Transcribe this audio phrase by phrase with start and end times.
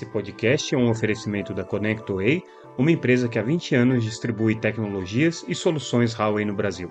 [0.00, 2.42] Esse podcast é um oferecimento da ConnectWay,
[2.78, 6.90] uma empresa que há 20 anos distribui tecnologias e soluções Huawei no Brasil.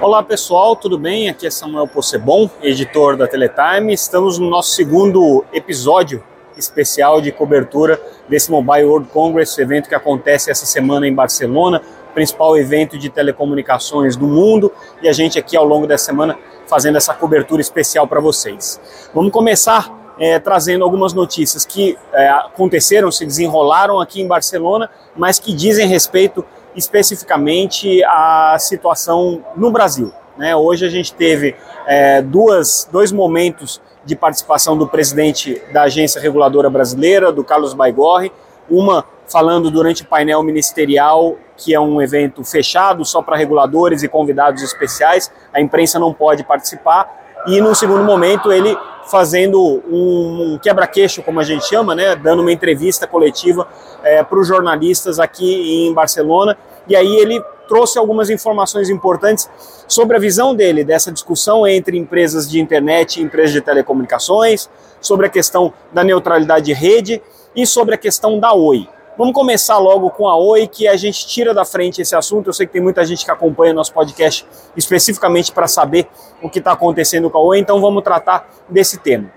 [0.00, 1.28] Olá pessoal, tudo bem?
[1.28, 3.92] Aqui é Samuel Possebon, editor da Teletime.
[3.92, 6.24] Estamos no nosso segundo episódio
[6.56, 11.82] especial de cobertura desse Mobile World Congress, evento que acontece essa semana em Barcelona,
[12.14, 16.96] principal evento de telecomunicações do mundo, e a gente aqui ao longo dessa semana fazendo
[16.96, 18.80] essa cobertura especial para vocês.
[19.12, 25.38] Vamos começar é, trazendo algumas notícias que é, aconteceram, se desenrolaram aqui em Barcelona, mas
[25.38, 26.44] que dizem respeito
[26.74, 30.12] especificamente à situação no Brasil.
[30.36, 30.56] Né?
[30.56, 31.54] Hoje a gente teve
[31.86, 38.32] é, duas, dois momentos de participação do presidente da Agência Reguladora Brasileira, do Carlos Baigorre,
[38.70, 44.08] uma falando durante o painel ministerial, que é um evento fechado só para reguladores e
[44.08, 48.76] convidados especiais, a imprensa não pode participar, e no segundo momento ele
[49.12, 49.60] fazendo
[49.90, 53.68] um, quebra-queixo, como a gente chama, né, dando uma entrevista coletiva
[54.02, 56.56] é, para os jornalistas aqui em Barcelona.
[56.88, 57.38] E aí ele
[57.68, 59.50] trouxe algumas informações importantes
[59.86, 65.26] sobre a visão dele dessa discussão entre empresas de internet e empresas de telecomunicações, sobre
[65.26, 67.20] a questão da neutralidade de rede
[67.54, 68.88] e sobre a questão da Oi.
[69.16, 72.48] Vamos começar logo com a Oi, que a gente tira da frente esse assunto.
[72.48, 76.08] Eu sei que tem muita gente que acompanha nosso podcast especificamente para saber
[76.42, 79.30] o que está acontecendo com a Oi, então vamos tratar desse tema.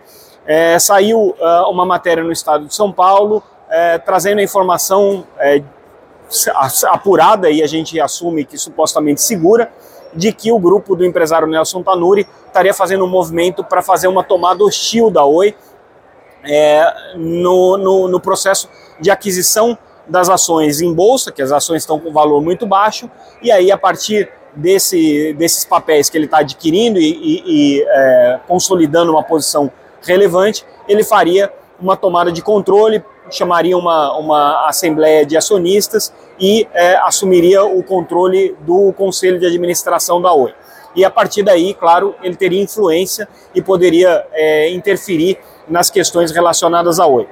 [0.46, 5.62] É, saiu uh, uma matéria no estado de São Paulo é, trazendo a informação é,
[6.86, 9.72] apurada, e a gente assume que supostamente segura,
[10.14, 14.24] de que o grupo do empresário Nelson Tanuri estaria fazendo um movimento para fazer uma
[14.24, 15.54] tomada hostil da Oi
[16.46, 22.00] é, no, no, no processo de aquisição das ações em bolsa, que as ações estão
[22.00, 23.10] com valor muito baixo,
[23.42, 28.40] e aí a partir desse, desses papéis que ele está adquirindo e, e, e é,
[28.48, 35.36] consolidando uma posição relevante, ele faria uma tomada de controle, chamaria uma, uma assembleia de
[35.36, 40.54] acionistas e é, assumiria o controle do conselho de administração da Oi.
[40.96, 47.00] E a partir daí, claro, ele teria influência e poderia é, interferir nas questões relacionadas
[47.00, 47.28] à Oi.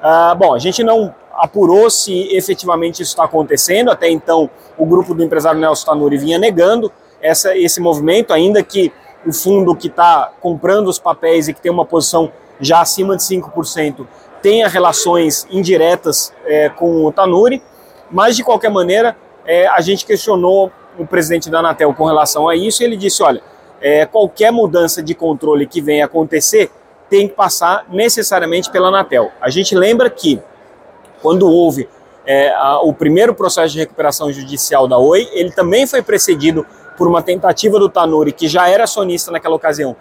[0.00, 3.90] Ah, bom, a gente não apurou se efetivamente isso está acontecendo.
[3.90, 8.92] Até então, o grupo do empresário Nelson Tanuri vinha negando essa, esse movimento, ainda que
[9.26, 13.22] o fundo que está comprando os papéis e que tem uma posição já acima de
[13.22, 14.06] 5%
[14.40, 17.62] tenha relações indiretas é, com o Tanuri.
[18.10, 22.56] Mas, de qualquer maneira, é, a gente questionou o presidente da Anatel com relação a
[22.56, 23.42] isso ele disse: olha,
[23.80, 26.70] é, qualquer mudança de controle que venha acontecer
[27.08, 29.30] tem que passar necessariamente pela Anatel.
[29.40, 30.40] A gente lembra que
[31.22, 31.88] quando houve
[32.26, 37.06] é, a, o primeiro processo de recuperação judicial da Oi, ele também foi precedido por
[37.06, 39.94] uma tentativa do Tanuri, que já era acionista naquela ocasião,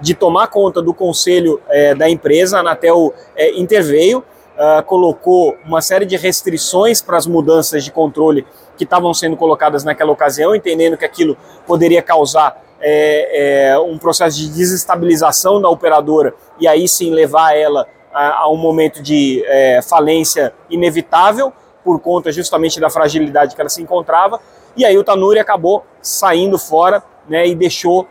[0.00, 2.58] de tomar conta do conselho é, da empresa.
[2.58, 4.22] A Anatel é, interveio,
[4.56, 8.46] uh, colocou uma série de restrições para as mudanças de controle
[8.76, 11.36] que estavam sendo colocadas naquela ocasião, entendendo que aquilo
[11.66, 17.86] poderia causar é, é, um processo de desestabilização da operadora e aí sim levar ela
[18.12, 21.52] a, a um momento de é, falência inevitável
[21.84, 24.40] por conta justamente da fragilidade que ela se encontrava.
[24.76, 28.06] E aí o Tanuri acabou saindo fora né, e deixou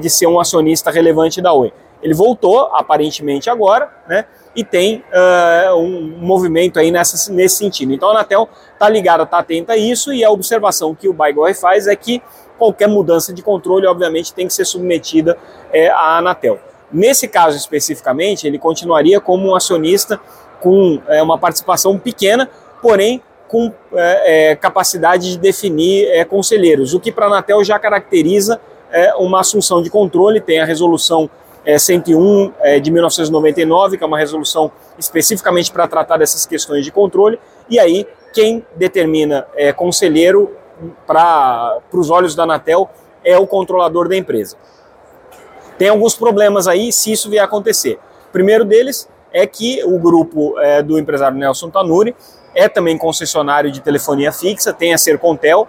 [0.00, 1.72] de ser um acionista relevante da Oi.
[2.00, 4.24] Ele voltou, aparentemente agora, né,
[4.54, 7.92] e tem uh, um movimento aí nessa, nesse sentido.
[7.92, 11.54] Então a Anatel está ligada, está atenta a isso, e a observação que o Baigorre
[11.54, 12.22] faz é que
[12.58, 15.36] qualquer mudança de controle, obviamente, tem que ser submetida
[15.72, 16.58] é, à Anatel.
[16.92, 20.20] Nesse caso especificamente, ele continuaria como um acionista
[20.60, 22.48] com é, uma participação pequena,
[22.80, 28.60] porém com é, capacidade de definir conselheiros, o que para a Anatel já caracteriza
[29.18, 31.28] uma assunção de controle, tem a resolução
[31.66, 32.52] 101
[32.82, 37.38] de 1999, que é uma resolução especificamente para tratar dessas questões de controle,
[37.68, 39.46] e aí quem determina
[39.76, 40.56] conselheiro
[41.06, 42.90] para os olhos da Anatel,
[43.24, 44.56] é o controlador da empresa.
[45.78, 47.98] Tem alguns problemas aí se isso vier a acontecer.
[48.28, 52.14] O primeiro deles é que o grupo é, do empresário Nelson Tanuri
[52.54, 55.66] é também concessionário de telefonia fixa, tem a Sercontel,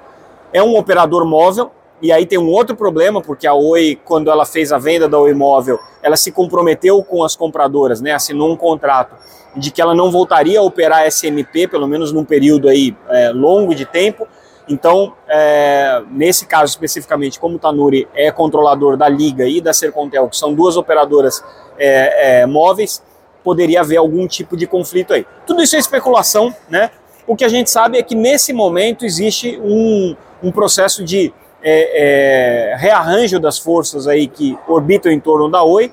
[0.53, 4.45] é um operador móvel, e aí tem um outro problema, porque a Oi, quando ela
[4.45, 8.57] fez a venda da Oi Móvel, ela se comprometeu com as compradoras, né, assinou um
[8.57, 9.15] contrato
[9.55, 13.73] de que ela não voltaria a operar SMP, pelo menos num período aí é, longo
[13.73, 14.27] de tempo,
[14.67, 20.27] então, é, nesse caso especificamente, como o Tanuri é controlador da Liga e da Sercontel,
[20.27, 21.43] que são duas operadoras
[21.77, 23.03] é, é, móveis,
[23.43, 25.25] poderia haver algum tipo de conflito aí.
[25.45, 26.89] Tudo isso é especulação, né?
[27.27, 31.31] O que a gente sabe é que nesse momento existe um, um processo de
[31.67, 35.91] é, é, rearranjo das forças aí que orbitam em torno da Oi,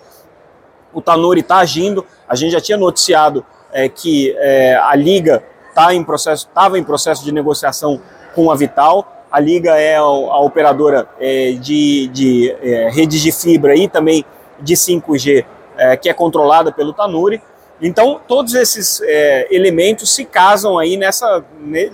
[0.92, 3.42] O Tanuri está agindo, a gente já tinha noticiado
[3.72, 5.42] é, que é, a Liga
[5.74, 8.02] tá em processo, estava em processo de negociação
[8.34, 9.24] com a Vital.
[9.30, 14.26] A Liga é a, a operadora é, de, de é, redes de fibra e também
[14.60, 15.46] de 5G,
[15.78, 17.40] é, que é controlada pelo Tanuri.
[17.80, 21.42] Então, todos esses é, elementos se casam aí nessa,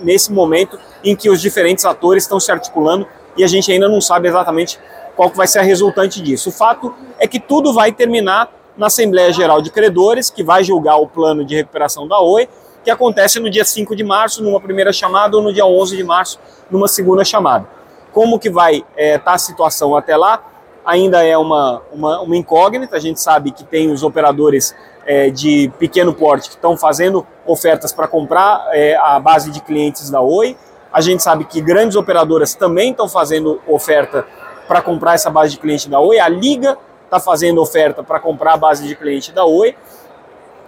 [0.03, 3.07] nesse momento em que os diferentes atores estão se articulando
[3.39, 4.77] e a gente ainda não sabe exatamente
[5.15, 6.49] qual vai ser a resultante disso.
[6.49, 10.97] O fato é que tudo vai terminar na Assembleia Geral de Credores, que vai julgar
[10.97, 12.49] o plano de recuperação da Oi,
[12.83, 16.03] que acontece no dia 5 de março, numa primeira chamada, ou no dia 11 de
[16.03, 16.37] março,
[16.69, 17.65] numa segunda chamada.
[18.11, 20.43] Como que vai estar é, tá a situação até lá?
[20.85, 24.75] Ainda é uma, uma, uma, incógnita, a gente sabe que tem os operadores
[25.05, 30.09] é, de pequeno porte que estão fazendo ofertas para comprar é, a base de clientes
[30.09, 30.57] da Oi,
[30.91, 34.25] a gente sabe que grandes operadoras também estão fazendo oferta
[34.67, 38.53] para comprar essa base de cliente da Oi, a Liga está fazendo oferta para comprar
[38.53, 39.75] a base de cliente da Oi,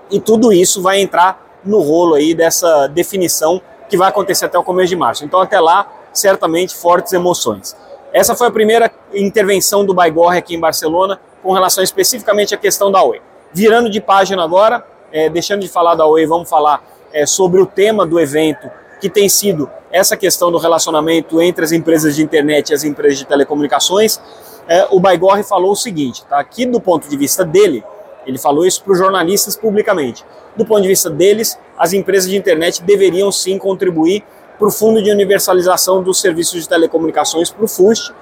[0.09, 4.63] e tudo isso vai entrar no rolo aí dessa definição que vai acontecer até o
[4.63, 5.23] começo de março.
[5.23, 7.75] Então, até lá, certamente, fortes emoções.
[8.13, 12.91] Essa foi a primeira intervenção do Baigorre aqui em Barcelona com relação especificamente à questão
[12.91, 13.21] da Oi.
[13.53, 16.83] Virando de página agora, é, deixando de falar da Oi, vamos falar
[17.13, 18.69] é, sobre o tema do evento,
[19.00, 23.19] que tem sido essa questão do relacionamento entre as empresas de internet e as empresas
[23.19, 24.19] de telecomunicações.
[24.67, 26.39] É, o Baigorre falou o seguinte, tá?
[26.39, 27.83] aqui do ponto de vista dele,
[28.25, 30.23] ele falou isso para os jornalistas publicamente.
[30.55, 34.23] Do ponto de vista deles, as empresas de internet deveriam sim contribuir
[34.57, 38.13] para o Fundo de Universalização dos Serviços de Telecomunicações, para o FUST,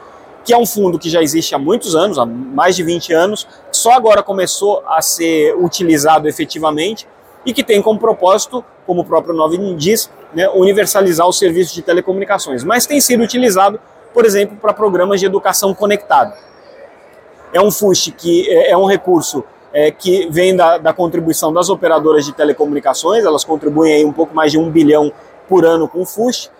[0.43, 3.47] que é um fundo que já existe há muitos anos, há mais de 20 anos,
[3.71, 7.07] só agora começou a ser utilizado efetivamente
[7.45, 11.81] e que tem como propósito, como o próprio nome diz, né, universalizar os serviços de
[11.81, 13.79] telecomunicações, mas tem sido utilizado,
[14.13, 16.35] por exemplo, para programas de educação conectada.
[17.51, 19.43] É um FUST que é, é um recurso
[19.73, 24.35] é, que vem da, da, contribuição das operadoras de telecomunicações, elas contribuem aí um pouco
[24.35, 25.11] mais de um bilhão
[25.47, 26.51] por ano com o FUST.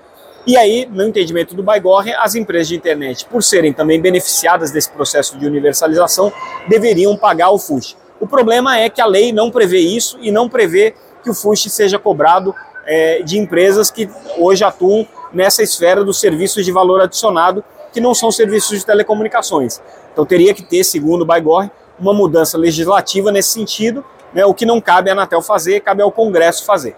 [0.48, 4.90] E aí, no entendimento do Baigorre, as empresas de internet, por serem também beneficiadas desse
[4.90, 6.32] processo de universalização,
[6.68, 7.98] deveriam pagar o FUST.
[8.20, 11.70] O problema é que a lei não prevê isso e não prevê que o FUST
[11.70, 12.56] seja cobrado
[12.90, 17.64] é, de empresas que hoje atuam nessa esfera dos serviços de valor adicionado,
[17.94, 19.80] que não são serviços de telecomunicações.
[20.12, 21.70] Então teria que ter, segundo o Baigorre,
[22.00, 24.04] uma mudança legislativa nesse sentido,
[24.34, 26.96] né, o que não cabe à Anatel fazer, cabe ao Congresso fazer.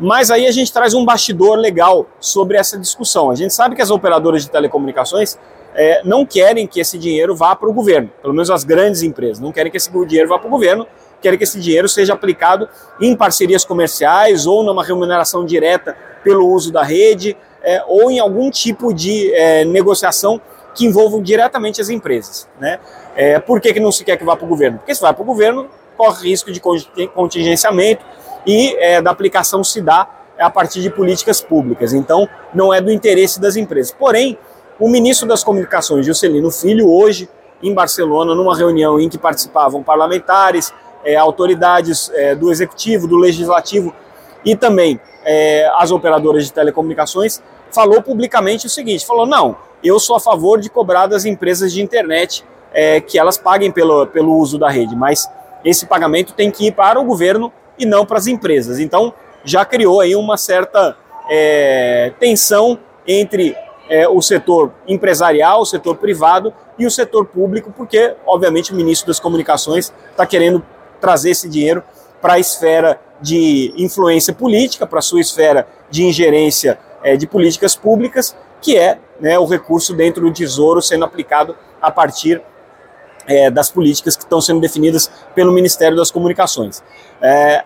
[0.00, 3.30] Mas aí a gente traz um bastidor legal sobre essa discussão.
[3.30, 5.38] A gente sabe que as operadoras de telecomunicações
[5.76, 9.38] é, não querem que esse dinheiro vá para o governo, pelo menos as grandes empresas,
[9.38, 10.86] não querem que esse dinheiro vá para o governo,
[11.24, 12.68] querem que esse dinheiro seja aplicado
[13.00, 18.50] em parcerias comerciais ou numa remuneração direta pelo uso da rede é, ou em algum
[18.50, 20.38] tipo de é, negociação
[20.74, 22.46] que envolvam diretamente as empresas.
[22.60, 22.78] Né?
[23.16, 24.78] É, por que, que não se quer que vá para o governo?
[24.78, 28.04] Porque se vai para o governo, corre risco de contingenciamento
[28.46, 30.06] e é, da aplicação se dá
[30.38, 31.94] a partir de políticas públicas.
[31.94, 33.92] Então, não é do interesse das empresas.
[33.92, 34.36] Porém,
[34.78, 37.28] o ministro das Comunicações, Juscelino Filho, hoje
[37.62, 40.72] em Barcelona, numa reunião em que participavam parlamentares,
[41.04, 43.94] é, autoridades é, do executivo, do legislativo
[44.44, 47.42] e também é, as operadoras de telecomunicações,
[47.72, 51.82] falou publicamente o seguinte: falou, não, eu sou a favor de cobrar das empresas de
[51.82, 55.30] internet é, que elas paguem pelo, pelo uso da rede, mas
[55.64, 58.78] esse pagamento tem que ir para o governo e não para as empresas.
[58.78, 59.12] Então,
[59.44, 60.96] já criou aí uma certa
[61.30, 63.56] é, tensão entre
[63.88, 69.06] é, o setor empresarial, o setor privado e o setor público, porque, obviamente, o ministro
[69.08, 70.64] das Comunicações está querendo
[71.04, 71.82] trazer esse dinheiro
[72.22, 77.76] para a esfera de influência política, para a sua esfera de ingerência é, de políticas
[77.76, 82.40] públicas, que é né, o recurso dentro do Tesouro sendo aplicado a partir
[83.26, 86.82] é, das políticas que estão sendo definidas pelo Ministério das Comunicações.
[87.20, 87.62] É,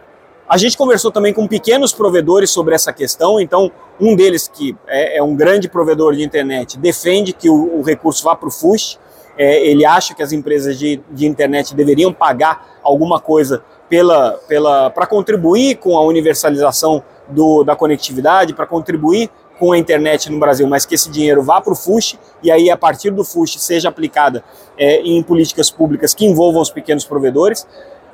[0.49, 5.19] a gente conversou também com pequenos provedores sobre essa questão, então um deles, que é,
[5.19, 8.99] é um grande provedor de internet, defende que o, o recurso vá para o FUSH,
[9.39, 14.91] é, ele acha que as empresas de, de internet deveriam pagar alguma coisa pela, pela,
[14.91, 20.67] para contribuir com a universalização do, da conectividade, para contribuir com a internet no Brasil,
[20.67, 23.89] mas que esse dinheiro vá para o FUSH e aí a partir do FUSH seja
[23.89, 24.45] aplicada
[24.77, 27.67] é, em políticas públicas que envolvam os pequenos provedores.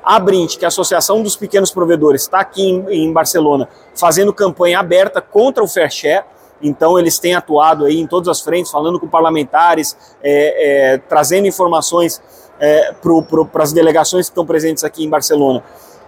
[0.03, 4.31] A Brint, que é a Associação dos Pequenos Provedores, está aqui em, em, Barcelona fazendo
[4.31, 6.23] campanha aberta contra o Fair Share.
[6.67, 11.47] Então eles têm atuado aí em todas as frentes, falando com parlamentares, é, é, trazendo
[11.47, 12.21] informações
[12.59, 15.63] é, para as delegações que estão presentes aqui em Barcelona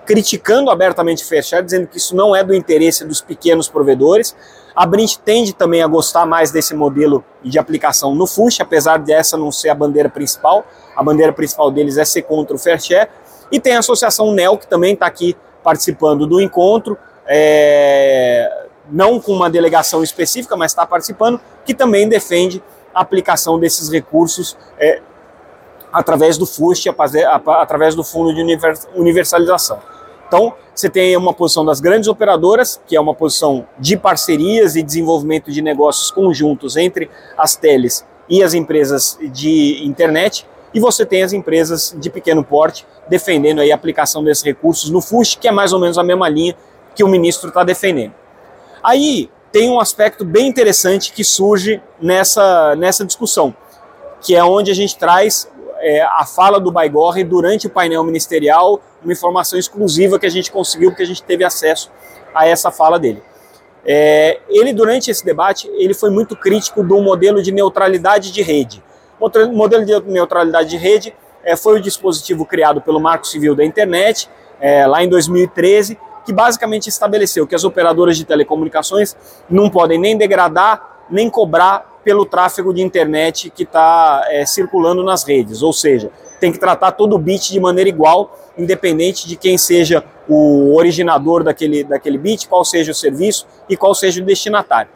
[0.07, 4.33] criticando abertamente Share, dizendo que isso não é do interesse dos pequenos provedores.
[4.73, 9.35] A Brint tende também a gostar mais desse modelo de aplicação no FUSH, apesar dessa
[9.35, 10.65] não ser a bandeira principal.
[10.95, 13.09] A bandeira principal deles é ser contra o Fair Share.
[13.51, 19.33] E tem a Associação NEL, que também está aqui participando do encontro, é, não com
[19.33, 22.61] uma delegação específica, mas está participando, que também defende
[22.93, 25.01] a aplicação desses recursos é,
[25.91, 26.89] através do FUST,
[27.45, 28.41] através do Fundo de
[28.95, 29.79] Universalização.
[30.27, 34.83] Então, você tem uma posição das grandes operadoras, que é uma posição de parcerias e
[34.83, 41.23] desenvolvimento de negócios conjuntos entre as teles e as empresas de internet, e você tem
[41.23, 45.51] as empresas de pequeno porte defendendo aí a aplicação desses recursos no FUST, que é
[45.51, 46.55] mais ou menos a mesma linha
[46.93, 48.13] que o ministro está defendendo.
[48.87, 53.53] Aí tem um aspecto bem interessante que surge nessa, nessa discussão,
[54.21, 58.79] que é onde a gente traz é, a fala do Baigorre durante o painel ministerial,
[59.03, 61.91] uma informação exclusiva que a gente conseguiu, porque a gente teve acesso
[62.33, 63.21] a essa fala dele.
[63.85, 68.81] É, ele, durante esse debate, ele foi muito crítico do modelo de neutralidade de rede.
[69.19, 71.13] O modelo de neutralidade de rede
[71.43, 74.29] é, foi o dispositivo criado pelo Marco Civil da Internet,
[74.61, 79.15] é, lá em 2013, que basicamente estabeleceu que as operadoras de telecomunicações
[79.49, 85.23] não podem nem degradar, nem cobrar pelo tráfego de internet que está é, circulando nas
[85.23, 85.61] redes.
[85.61, 90.03] Ou seja, tem que tratar todo o bit de maneira igual, independente de quem seja
[90.27, 94.91] o originador daquele, daquele bit, qual seja o serviço e qual seja o destinatário.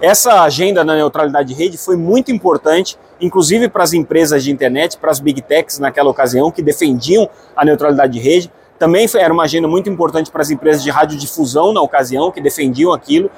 [0.00, 4.96] Essa agenda da neutralidade de rede foi muito importante, inclusive para as empresas de internet,
[4.96, 8.50] para as big techs naquela ocasião, que defendiam a neutralidade de rede.
[8.80, 12.94] Também era uma agenda muito importante para as empresas de radiodifusão na ocasião, que defendiam
[12.94, 13.30] aquilo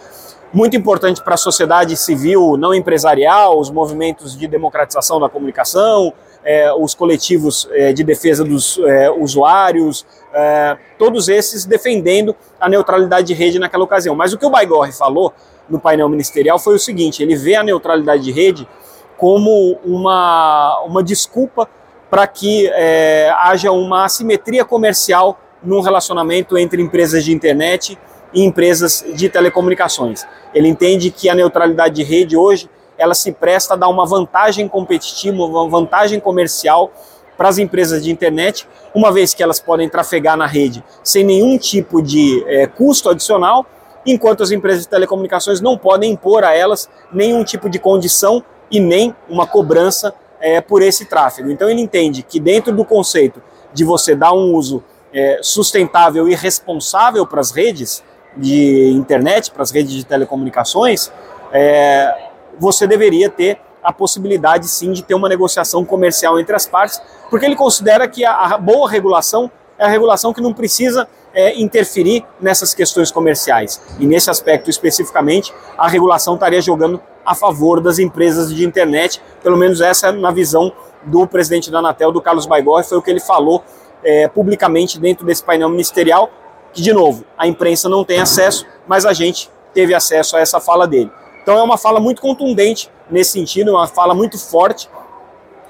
[0.53, 6.13] muito importante para a sociedade civil não empresarial, os movimentos de democratização da comunicação,
[6.45, 10.07] é, os coletivos é, de defesa dos é, usuários,
[10.97, 14.15] todos esses defendendo a neutralidade de rede naquela ocasião.
[14.15, 15.33] Mas o que o Baigorre falou
[15.69, 18.69] no painel ministerial foi o seguinte: ele vê a neutralidade de rede
[19.19, 21.69] como uma, uma desculpa
[22.13, 27.99] para que é, haja uma assimetria comercial num relacionamento entre empresas de internet
[28.35, 30.27] e empresas de telecomunicações.
[30.55, 34.69] Ele entende que a neutralidade de rede hoje ela se presta a dar uma vantagem
[34.69, 36.93] competitiva, uma vantagem comercial
[37.35, 41.57] para as empresas de internet, uma vez que elas podem trafegar na rede sem nenhum
[41.57, 43.65] tipo de é, custo adicional,
[44.05, 48.79] enquanto as empresas de telecomunicações não podem impor a elas nenhum tipo de condição e
[48.79, 51.51] nem uma cobrança é, por esse tráfego.
[51.51, 53.41] Então ele entende que dentro do conceito
[53.73, 54.83] de você dar um uso
[55.15, 58.03] é, sustentável e responsável para as redes,
[58.37, 61.13] de internet, para as redes de telecomunicações,
[61.53, 67.01] é, você deveria ter a possibilidade sim de ter uma negociação comercial entre as partes,
[67.29, 71.59] porque ele considera que a, a boa regulação é a regulação que não precisa é,
[71.61, 73.81] interferir nessas questões comerciais.
[73.99, 79.57] E nesse aspecto especificamente, a regulação estaria jogando a favor das empresas de internet, pelo
[79.57, 80.73] menos essa é na visão
[81.05, 83.63] do presidente da Anatel, do Carlos Baigorre, foi o que ele falou
[84.03, 86.31] é, publicamente dentro desse painel ministerial,
[86.73, 90.61] que, de novo, a imprensa não tem acesso, mas a gente teve acesso a essa
[90.61, 91.11] fala dele.
[91.43, 94.89] Então é uma fala muito contundente nesse sentido, uma fala muito forte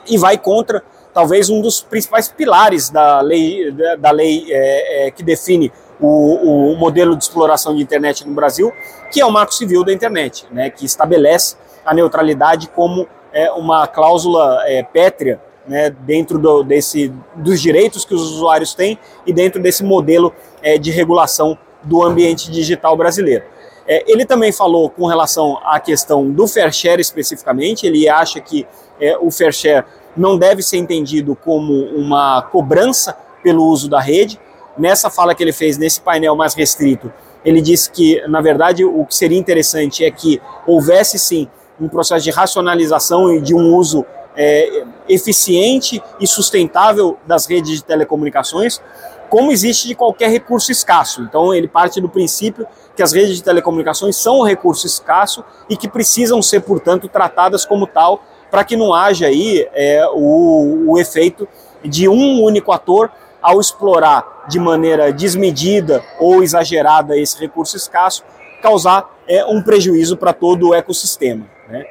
[0.06, 5.22] e vai contra talvez um dos principais pilares da lei, da lei é, é, que
[5.22, 8.72] define o, o, modelo de exploração de internet no Brasil,
[9.10, 13.86] que é o Marco Civil da Internet, né, que estabelece a neutralidade como é, uma
[13.86, 19.62] cláusula é, pétrea né, dentro do, desse, dos direitos que os usuários têm e dentro
[19.62, 23.44] desse modelo é, de regulação do ambiente digital brasileiro.
[23.86, 28.66] É, ele também falou com relação à questão do fair share especificamente, ele acha que
[29.00, 29.84] é, o fair share
[30.16, 34.38] não deve ser entendido como uma cobrança pelo uso da rede.
[34.76, 37.12] Nessa fala que ele fez nesse painel mais restrito,
[37.44, 41.48] ele disse que, na verdade, o que seria interessante é que houvesse sim
[41.80, 44.04] um processo de racionalização e de um uso
[44.36, 48.80] é, eficiente e sustentável das redes de telecomunicações,
[49.28, 51.22] como existe de qualquer recurso escasso.
[51.22, 55.76] Então, ele parte do princípio que as redes de telecomunicações são um recurso escasso e
[55.76, 60.98] que precisam ser, portanto, tratadas como tal, para que não haja aí é, o, o
[60.98, 61.48] efeito
[61.82, 68.22] de um único ator ao explorar de maneira desmedida ou exagerada esse recurso escasso,
[68.62, 71.46] causar é, um prejuízo para todo o ecossistema.
[71.66, 71.86] Né?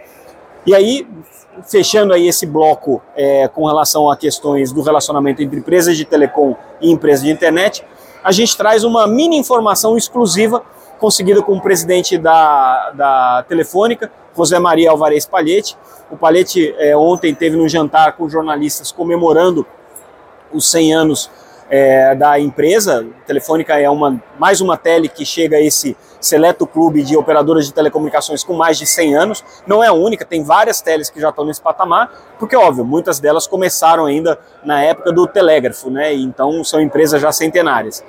[0.63, 1.07] E aí,
[1.67, 6.55] fechando aí esse bloco é, com relação a questões do relacionamento entre empresas de telecom
[6.79, 7.83] e empresas de internet,
[8.23, 10.63] a gente traz uma mini informação exclusiva
[10.99, 15.77] conseguida com o presidente da, da Telefônica, José Maria Alvarez Palhete.
[16.09, 19.65] O Palhete é, ontem teve no jantar com jornalistas comemorando
[20.51, 21.31] os 100 anos
[21.69, 23.07] é, da empresa.
[23.23, 27.65] A Telefônica é uma, mais uma tele que chega a esse seleto clube de operadoras
[27.65, 29.43] de telecomunicações com mais de 100 anos.
[29.65, 33.19] Não é a única, tem várias teles que já estão nesse patamar, porque, óbvio, muitas
[33.19, 36.13] delas começaram ainda na época do telégrafo, né?
[36.13, 38.03] Então são empresas já centenárias.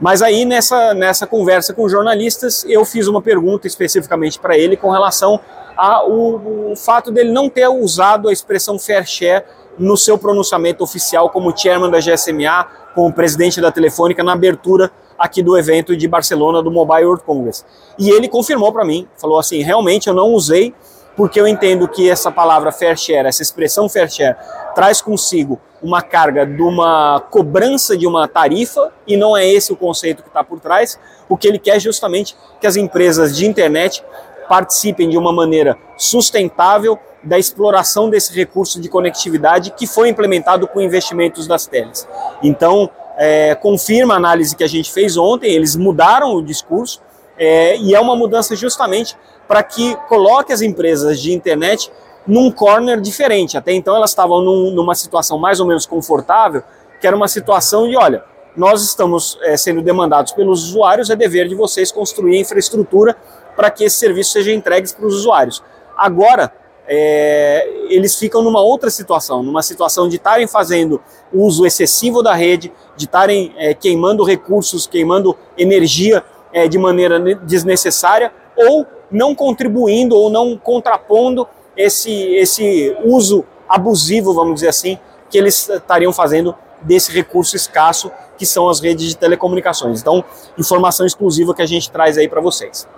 [0.00, 4.90] Mas aí nessa, nessa conversa com jornalistas, eu fiz uma pergunta especificamente para ele com
[4.90, 5.40] relação
[5.76, 9.44] ao fato dele não ter usado a expressão fair share
[9.78, 15.42] no seu pronunciamento oficial como chairman da GSMA, como presidente da Telefônica, na abertura aqui
[15.42, 17.64] do evento de Barcelona do Mobile World Congress.
[17.98, 20.74] E ele confirmou para mim, falou assim, realmente eu não usei
[21.16, 24.36] porque eu entendo que essa palavra fair share, essa expressão fair share,
[24.74, 29.76] traz consigo uma carga de uma cobrança de uma tarifa, e não é esse o
[29.76, 30.98] conceito que está por trás.
[31.28, 34.04] O que ele quer é justamente que as empresas de internet
[34.48, 40.80] participem de uma maneira sustentável da exploração desse recurso de conectividade que foi implementado com
[40.80, 42.06] investimentos das teles.
[42.42, 47.00] Então, é, confirma a análise que a gente fez ontem, eles mudaram o discurso,
[47.38, 49.16] é, e é uma mudança justamente
[49.46, 51.90] para que coloque as empresas de internet
[52.26, 53.56] num corner diferente.
[53.56, 56.62] Até então elas estavam num, numa situação mais ou menos confortável,
[57.00, 58.24] que era uma situação de, olha,
[58.56, 63.16] nós estamos é, sendo demandados pelos usuários, é dever de vocês construir infraestrutura
[63.54, 65.62] para que esse serviço seja entregue para os usuários.
[65.96, 66.52] Agora,
[66.88, 71.00] é, eles ficam numa outra situação, numa situação de estarem fazendo
[71.32, 76.24] uso excessivo da rede, de estarem é, queimando recursos, queimando energia
[76.56, 81.46] é, de maneira desnecessária, ou não contribuindo ou não contrapondo
[81.76, 84.98] esse, esse uso abusivo, vamos dizer assim,
[85.28, 90.00] que eles estariam fazendo desse recurso escasso que são as redes de telecomunicações.
[90.00, 90.24] Então,
[90.56, 92.88] informação exclusiva que a gente traz aí para vocês.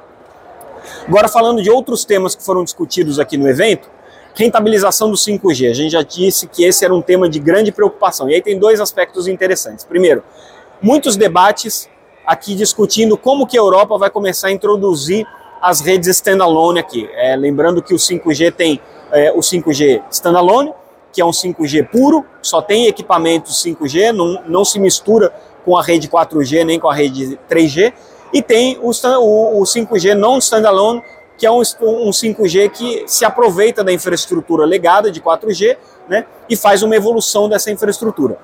[1.08, 3.90] Agora, falando de outros temas que foram discutidos aqui no evento,
[4.36, 5.68] rentabilização do 5G.
[5.68, 8.30] A gente já disse que esse era um tema de grande preocupação.
[8.30, 9.84] E aí tem dois aspectos interessantes.
[9.84, 10.22] Primeiro,
[10.80, 11.88] muitos debates
[12.28, 15.26] aqui discutindo como que a Europa vai começar a introduzir
[15.62, 17.08] as redes standalone aqui.
[17.14, 18.78] É, lembrando que o 5G tem
[19.10, 20.74] é, o 5G standalone,
[21.10, 25.32] que é um 5G puro, só tem equipamentos 5G, não, não se mistura
[25.64, 27.94] com a rede 4G nem com a rede 3G,
[28.30, 31.02] e tem o, o, o 5G não standalone,
[31.38, 36.56] que é um, um 5G que se aproveita da infraestrutura legada de 4G né, e
[36.56, 38.36] faz uma evolução dessa infraestrutura.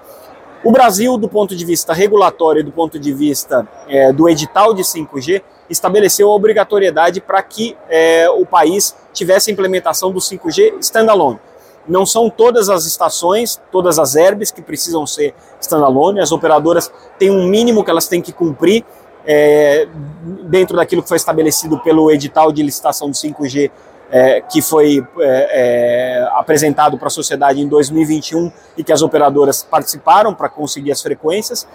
[0.64, 4.72] O Brasil, do ponto de vista regulatório e do ponto de vista é, do edital
[4.72, 10.79] de 5G, estabeleceu a obrigatoriedade para que é, o país tivesse a implementação do 5G
[10.81, 11.38] standalone.
[11.87, 17.31] Não são todas as estações, todas as herbes que precisam ser standalone, as operadoras têm
[17.31, 18.87] um mínimo que elas têm que cumprir
[19.27, 19.87] é,
[20.44, 23.70] dentro daquilo que foi estabelecido pelo edital de licitação do 5G
[24.11, 29.62] é, que foi é, é, apresentado para a sociedade em 2021 e que as operadoras
[29.62, 31.67] participaram para conseguir as frequências.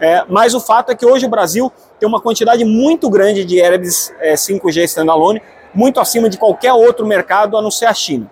[0.00, 3.60] É, mas o fato é que hoje o Brasil tem uma quantidade muito grande de
[3.60, 5.42] Airbus 5G é, standalone,
[5.74, 8.30] muito acima de qualquer outro mercado a não ser a China.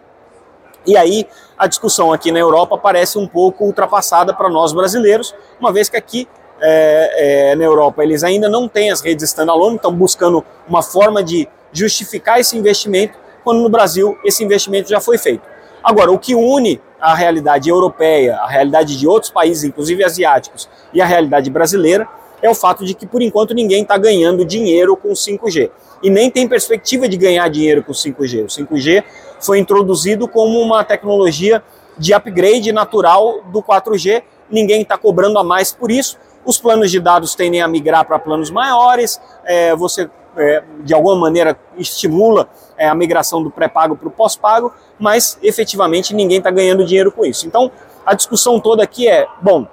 [0.86, 1.26] E aí
[1.58, 5.96] a discussão aqui na Europa parece um pouco ultrapassada para nós brasileiros, uma vez que
[5.96, 6.28] aqui
[6.60, 11.22] é, é, na Europa eles ainda não têm as redes standalone, estão buscando uma forma
[11.22, 15.48] de justificar esse investimento quando no Brasil esse investimento já foi feito.
[15.80, 21.00] Agora, o que une a realidade europeia, a realidade de outros países, inclusive asiáticos, e
[21.00, 22.08] a realidade brasileira,
[22.42, 25.70] é o fato de que, por enquanto, ninguém está ganhando dinheiro com 5G.
[26.02, 28.46] E nem tem perspectiva de ganhar dinheiro com 5G.
[28.46, 29.04] O 5G
[29.38, 31.62] foi introduzido como uma tecnologia
[31.96, 36.18] de upgrade natural do 4G, ninguém está cobrando a mais por isso.
[36.44, 41.16] Os planos de dados tendem a migrar para planos maiores, é, você é, de alguma
[41.16, 46.84] maneira estimula é, a migração do pré-pago para o pós-pago, mas efetivamente ninguém está ganhando
[46.84, 47.46] dinheiro com isso.
[47.46, 47.70] Então
[48.04, 49.66] a discussão toda aqui é: bom,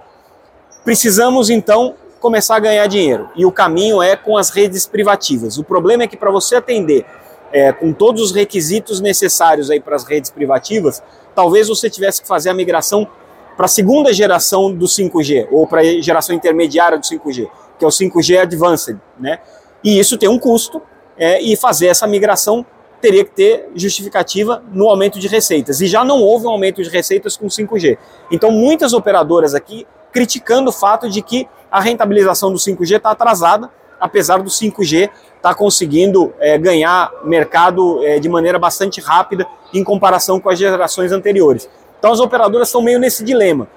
[0.83, 5.57] precisamos então começar a ganhar dinheiro e o caminho é com as redes privativas.
[5.57, 7.05] O problema é que para você atender
[7.51, 11.03] é, com todos os requisitos necessários aí para as redes privativas,
[11.35, 13.07] talvez você tivesse que fazer a migração
[13.55, 17.47] para a segunda geração do 5G ou para a geração intermediária do 5G,
[17.77, 19.39] que é o 5G Advanced, né?
[19.83, 20.81] E isso tem um custo,
[21.17, 22.65] é, e fazer essa migração
[23.01, 25.81] teria que ter justificativa no aumento de receitas.
[25.81, 27.97] E já não houve um aumento de receitas com 5G.
[28.31, 33.69] Então, muitas operadoras aqui criticando o fato de que a rentabilização do 5G está atrasada,
[33.99, 39.83] apesar do 5G estar tá conseguindo é, ganhar mercado é, de maneira bastante rápida em
[39.83, 41.69] comparação com as gerações anteriores.
[41.99, 43.67] Então, as operadoras estão meio nesse dilema.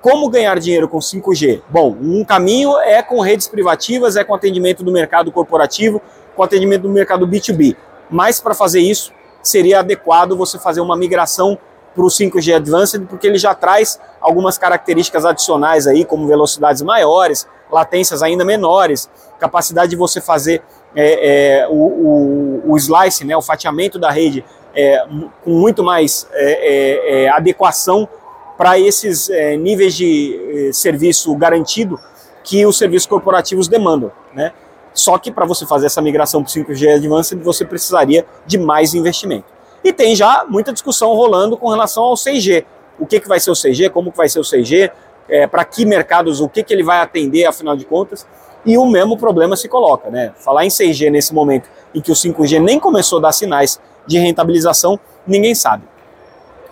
[0.00, 1.62] Como ganhar dinheiro com 5G?
[1.68, 6.00] Bom, um caminho é com redes privativas, é com atendimento do mercado corporativo,
[6.34, 7.76] com atendimento do mercado B2B.
[8.10, 11.58] Mas para fazer isso, seria adequado você fazer uma migração
[11.94, 17.48] para o 5G Advanced, porque ele já traz algumas características adicionais aí, como velocidades maiores,
[17.70, 20.62] latências ainda menores, capacidade de você fazer
[20.94, 25.04] é, é, o, o, o, slice, né, o fatiamento da rede é,
[25.42, 28.08] com muito mais é, é, é, adequação
[28.56, 29.28] para esses
[29.60, 31.98] níveis de serviço garantido
[32.42, 34.10] que os serviços corporativos demandam.
[34.32, 34.52] Né?
[34.94, 38.94] Só que para você fazer essa migração para o 5G Advanced, você precisaria de mais
[38.94, 39.44] investimento.
[39.84, 42.64] E tem já muita discussão rolando com relação ao 6G.
[42.98, 44.90] O que, que vai ser o 6G, como que vai ser o 6G,
[45.28, 48.26] é, para que mercados, o que, que ele vai atender, afinal de contas.
[48.64, 50.08] E o mesmo problema se coloca.
[50.08, 50.32] Né?
[50.38, 54.18] Falar em 6G nesse momento em que o 5G nem começou a dar sinais de
[54.18, 55.84] rentabilização, ninguém sabe.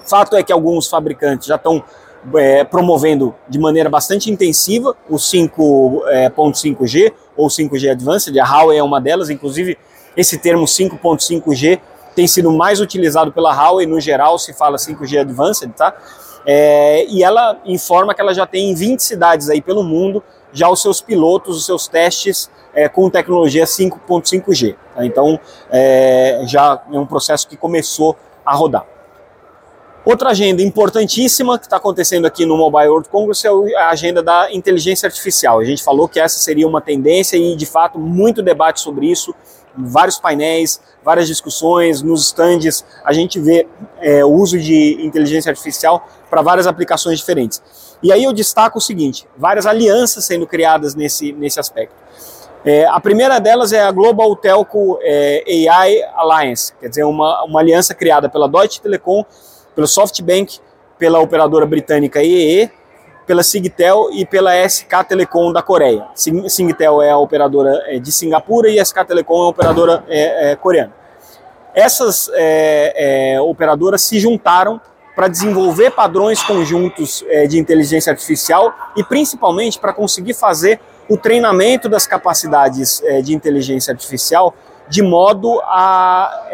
[0.06, 1.82] Fato é que alguns fabricantes já estão
[2.36, 8.82] é, promovendo de maneira bastante intensiva o 5.5G é, ou 5G Advanced, a Huawei é
[8.82, 9.76] uma delas, inclusive
[10.16, 11.80] esse termo 5.5G
[12.14, 15.94] tem sido mais utilizado pela Huawei, no geral se fala 5G Advanced, tá?
[16.46, 20.68] É, e ela informa que ela já tem em 20 cidades aí pelo mundo já
[20.68, 24.76] os seus pilotos, os seus testes é, com tecnologia 5.5G.
[24.94, 25.04] Tá?
[25.06, 25.40] Então
[25.70, 28.86] é, já é um processo que começou a rodar.
[30.04, 34.52] Outra agenda importantíssima que está acontecendo aqui no Mobile World Congress é a agenda da
[34.52, 35.60] inteligência artificial.
[35.60, 39.34] A gente falou que essa seria uma tendência e, de fato, muito debate sobre isso,
[39.74, 43.66] vários painéis, várias discussões, nos stands, a gente vê
[43.98, 47.62] é, o uso de inteligência artificial para várias aplicações diferentes.
[48.02, 51.94] E aí eu destaco o seguinte, várias alianças sendo criadas nesse, nesse aspecto.
[52.62, 57.60] É, a primeira delas é a Global Telco é, AI Alliance, quer dizer, uma, uma
[57.60, 59.24] aliança criada pela Deutsche Telekom
[59.74, 60.58] pelo SoftBank,
[60.98, 62.70] pela operadora britânica EE,
[63.26, 66.06] pela Singtel e pela SK Telecom da Coreia.
[66.14, 70.56] Singtel é a operadora é, de Singapura e SK Telecom é a operadora é, é,
[70.56, 70.92] coreana.
[71.74, 74.80] Essas é, operadoras se juntaram
[75.16, 82.04] para desenvolver padrões conjuntos de inteligência artificial e principalmente para conseguir fazer o treinamento das
[82.04, 84.52] capacidades de inteligência artificial
[84.88, 86.48] de modo a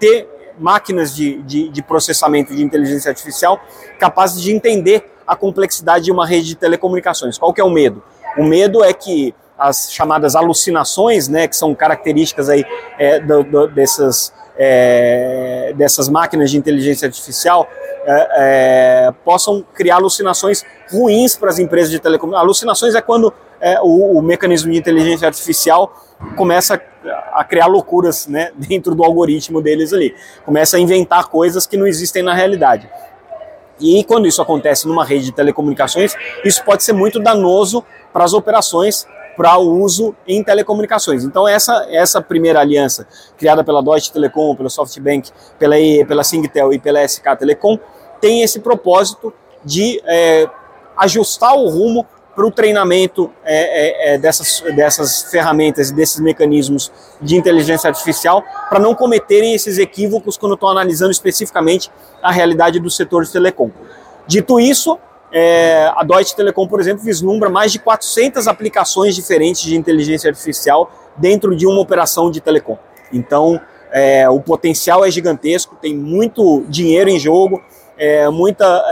[0.00, 3.60] ter máquinas de, de, de processamento de inteligência artificial
[3.98, 7.36] capazes de entender a complexidade de uma rede de telecomunicações.
[7.36, 8.02] Qual que é o medo?
[8.38, 12.64] O medo é que as chamadas alucinações, né, que são características aí
[12.98, 17.68] é, do, do, dessas, é, dessas máquinas de inteligência artificial,
[18.04, 22.44] é, é possam criar alucinações ruins para as empresas de telecomunicações.
[22.44, 25.92] Alucinações é quando é, o, o, mecanismo de inteligência artificial
[26.36, 26.80] começa
[27.32, 30.14] a criar loucuras né, dentro do algoritmo deles ali.
[30.44, 32.88] Começa a inventar coisas que não existem na realidade.
[33.78, 36.14] E quando isso acontece numa rede de telecomunicações,
[36.44, 41.24] isso pode ser muito danoso para as operações, para o uso em telecomunicações.
[41.24, 46.72] Então essa essa primeira aliança criada pela Deutsche Telekom, pela SoftBank, pela EE, pela Singtel
[46.72, 47.78] e pela SK Telecom
[48.20, 49.32] tem esse propósito
[49.64, 50.48] de é,
[50.96, 57.34] ajustar o rumo para o treinamento é, é, é, dessas, dessas ferramentas desses mecanismos de
[57.34, 61.90] inteligência artificial para não cometerem esses equívocos quando estão analisando especificamente
[62.22, 63.70] a realidade do setor de telecom.
[64.26, 64.98] Dito isso,
[65.32, 70.90] é, a Deutsche Telekom, por exemplo, vislumbra mais de 400 aplicações diferentes de inteligência artificial
[71.16, 72.76] dentro de uma operação de telecom.
[73.10, 73.58] Então,
[73.90, 77.62] é, o potencial é gigantesco, tem muito dinheiro em jogo,
[77.96, 78.84] é, muita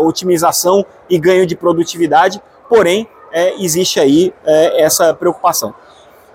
[0.00, 5.74] otimização e ganho de produtividade porém é, existe aí é, essa preocupação.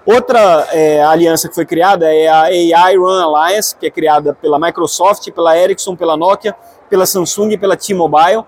[0.05, 4.59] Outra é, aliança que foi criada é a AI Run Alliance, que é criada pela
[4.59, 6.55] Microsoft, pela Ericsson, pela Nokia,
[6.89, 8.43] pela Samsung e pela T-Mobile,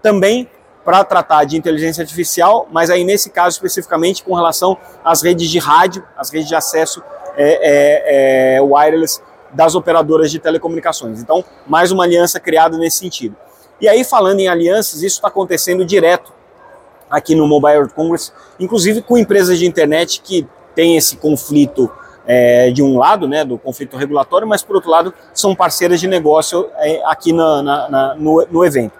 [0.00, 0.48] também
[0.84, 5.58] para tratar de inteligência artificial, mas aí nesse caso especificamente com relação às redes de
[5.58, 7.02] rádio, às redes de acesso
[7.36, 9.20] é, é, é, wireless
[9.52, 11.20] das operadoras de telecomunicações.
[11.20, 13.36] Então, mais uma aliança criada nesse sentido.
[13.80, 16.32] E aí, falando em alianças, isso está acontecendo direto
[17.12, 21.90] aqui no Mobile World Congress, inclusive com empresas de internet que têm esse conflito
[22.26, 26.08] é, de um lado, né, do conflito regulatório, mas por outro lado são parceiras de
[26.08, 28.94] negócio é, aqui na, na, na, no, no, evento.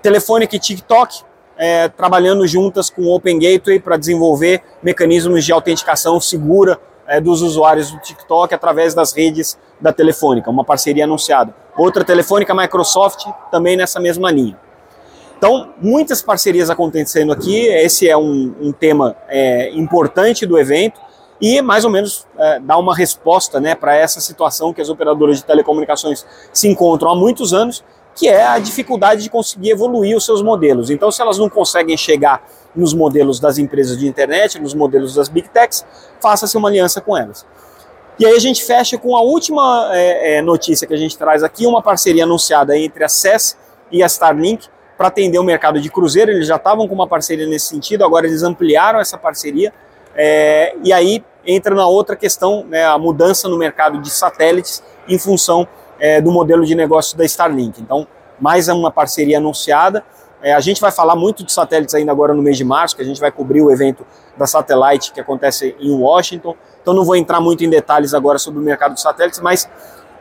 [0.00, 1.22] Telefônica e TikTok
[1.56, 7.42] é, trabalhando juntas com o Open Gateway para desenvolver mecanismos de autenticação segura é, dos
[7.42, 11.54] usuários do TikTok através das redes da Telefônica, uma parceria anunciada.
[11.76, 14.67] Outra Telefônica Microsoft também nessa mesma linha.
[15.38, 21.00] Então, muitas parcerias acontecendo aqui, esse é um, um tema é, importante do evento
[21.40, 25.36] e mais ou menos é, dá uma resposta né, para essa situação que as operadoras
[25.36, 27.84] de telecomunicações se encontram há muitos anos,
[28.16, 30.90] que é a dificuldade de conseguir evoluir os seus modelos.
[30.90, 35.28] Então, se elas não conseguem chegar nos modelos das empresas de internet, nos modelos das
[35.28, 35.86] big techs,
[36.20, 37.46] faça-se uma aliança com elas.
[38.18, 41.44] E aí a gente fecha com a última é, é, notícia que a gente traz
[41.44, 43.56] aqui, uma parceria anunciada entre a SES
[43.92, 44.66] e a Starlink
[44.98, 46.32] para atender o mercado de cruzeiro.
[46.32, 49.72] Eles já estavam com uma parceria nesse sentido, agora eles ampliaram essa parceria.
[50.14, 55.16] É, e aí entra na outra questão, né, a mudança no mercado de satélites em
[55.16, 55.66] função
[56.00, 57.80] é, do modelo de negócio da Starlink.
[57.80, 58.06] Então,
[58.40, 60.04] mais uma parceria anunciada.
[60.42, 63.02] É, a gente vai falar muito de satélites ainda agora no mês de março, que
[63.02, 64.04] a gente vai cobrir o evento
[64.36, 66.56] da Satellite que acontece em Washington.
[66.82, 69.68] Então não vou entrar muito em detalhes agora sobre o mercado de satélites, mas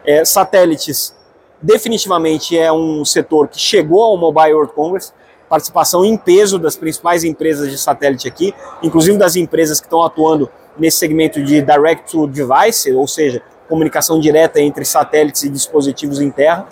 [0.06, 1.17] é, satélites
[1.62, 5.14] definitivamente é um setor que chegou ao Mobile World Congress,
[5.50, 10.50] participação em peso das principais empresas de satélite aqui, inclusive das empresas que estão atuando
[10.78, 16.30] nesse segmento de direct to device, ou seja, comunicação direta entre satélites e dispositivos em
[16.30, 16.68] terra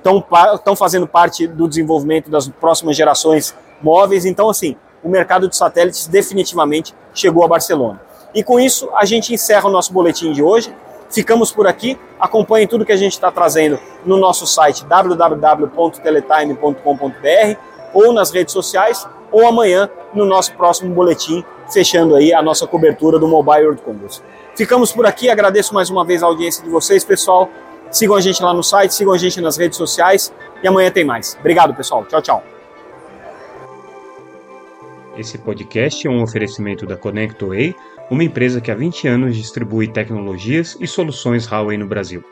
[0.00, 4.24] estão fazendo parte do desenvolvimento das próximas gerações móveis.
[4.24, 8.00] Então, assim, o mercado de satélites definitivamente chegou a Barcelona.
[8.34, 10.74] E com isso, a gente encerra o nosso boletim de hoje.
[11.10, 11.98] Ficamos por aqui.
[12.18, 17.58] Acompanhem tudo que a gente está trazendo no nosso site www.teletime.com.br
[17.92, 23.18] ou nas redes sociais, ou amanhã no nosso próximo boletim, fechando aí a nossa cobertura
[23.18, 24.22] do Mobile World Congress.
[24.56, 27.48] Ficamos por aqui, agradeço mais uma vez a audiência de vocês, pessoal.
[27.90, 31.04] Sigam a gente lá no site, sigam a gente nas redes sociais e amanhã tem
[31.04, 31.36] mais.
[31.40, 32.04] Obrigado, pessoal.
[32.04, 32.44] Tchau, tchau.
[35.16, 37.74] Esse podcast é um oferecimento da ConnectWay,
[38.10, 42.22] uma empresa que há 20 anos distribui tecnologias e soluções Huawei no Brasil.